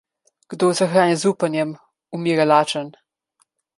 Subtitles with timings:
[0.53, 1.75] Kdor se hrani z upanjem,
[2.19, 2.91] umira lačen.